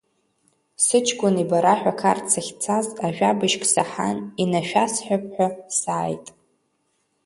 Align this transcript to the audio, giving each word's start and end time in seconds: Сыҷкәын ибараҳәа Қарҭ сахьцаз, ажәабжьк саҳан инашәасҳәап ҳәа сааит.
Сыҷкәын 0.85 1.35
ибараҳәа 1.43 1.93
Қарҭ 1.99 2.25
сахьцаз, 2.33 2.87
ажәабжьк 3.05 3.63
саҳан 3.73 4.17
инашәасҳәап 4.43 5.23
ҳәа 5.33 5.47
сааит. 5.79 6.25